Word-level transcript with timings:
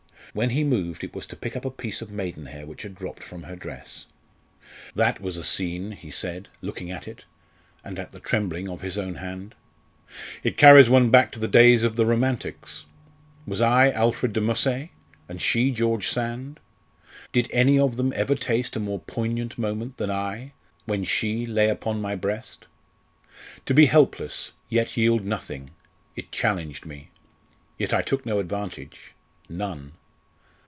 When 0.33 0.51
he 0.51 0.63
moved 0.63 1.03
it 1.03 1.13
was 1.13 1.25
to 1.25 1.35
pick 1.35 1.57
up 1.57 1.65
a 1.65 1.69
piece 1.69 2.01
of 2.01 2.09
maidenhair 2.09 2.65
which 2.65 2.83
had 2.83 2.95
dropped 2.95 3.21
from 3.21 3.43
her 3.43 3.55
dress. 3.57 4.05
"That 4.95 5.19
was 5.19 5.35
a 5.35 5.43
scene!" 5.43 5.91
he 5.91 6.09
said, 6.09 6.47
looking 6.61 6.89
at 6.89 7.05
it, 7.05 7.25
and 7.83 7.99
at 7.99 8.11
the 8.11 8.21
trembling 8.21 8.69
of 8.69 8.79
his 8.79 8.97
own 8.97 9.15
hand. 9.15 9.55
"It 10.41 10.55
carries 10.55 10.89
one 10.89 11.09
back 11.09 11.33
to 11.33 11.39
the 11.39 11.49
days 11.49 11.83
of 11.83 11.97
the 11.97 12.05
Romantics. 12.05 12.85
Was 13.45 13.59
I 13.59 13.91
Alfred 13.91 14.31
de 14.31 14.39
Musset? 14.39 14.87
and 15.27 15.41
she 15.41 15.69
George 15.69 16.07
Sand? 16.07 16.61
Did 17.33 17.49
any 17.51 17.77
of 17.77 17.97
them 17.97 18.13
ever 18.15 18.35
taste 18.35 18.77
a 18.77 18.79
more 18.79 18.99
poignant 19.01 19.57
moment 19.57 19.97
than 19.97 20.09
I 20.09 20.53
when 20.85 21.03
she 21.03 21.45
lay 21.45 21.67
upon 21.67 21.99
my 22.01 22.15
breast? 22.15 22.67
To 23.65 23.73
be 23.73 23.87
helpless 23.87 24.53
yet 24.69 24.95
yield 24.95 25.25
nothing 25.25 25.71
it 26.15 26.31
challenged 26.31 26.85
me! 26.85 27.11
Yet 27.77 27.93
I 27.93 28.01
took 28.01 28.25
no 28.25 28.39
advantage 28.39 29.11
none. 29.49 29.95